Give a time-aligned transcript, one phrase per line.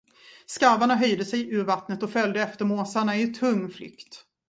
[0.45, 4.23] Skarvarna höjde sig ur vattnet och följde efter måsarna i tung flykt.